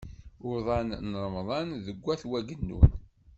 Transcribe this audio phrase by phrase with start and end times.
[0.49, 2.91] Uḍan n Remḍan deg Wat Wagennun.